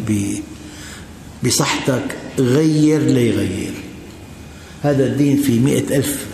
بصحتك 1.46 2.04
غير 2.40 3.02
ليغير 3.02 3.74
هذا 4.84 5.06
الدين 5.06 5.42
في 5.42 5.60
مئة 5.60 5.98
ألف 5.98 6.26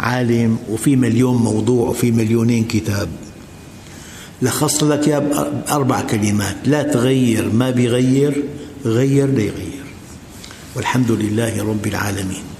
عالم 0.00 0.58
وفي 0.70 0.96
مليون 0.96 1.36
موضوع 1.36 1.88
وفي 1.88 2.10
مليونين 2.10 2.64
كتاب. 2.64 3.08
لخصت 4.42 4.82
لك 4.82 5.08
يا 5.08 5.18
بأربع 5.18 6.00
كلمات. 6.00 6.56
لا 6.64 6.82
تغير. 6.82 7.50
ما 7.52 7.70
بيغير؟ 7.70 8.44
غير 8.84 9.26
ليغير 9.26 9.84
والحمد 10.74 11.10
لله 11.10 11.62
رب 11.62 11.86
العالمين. 11.86 12.53